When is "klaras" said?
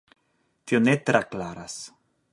1.35-1.77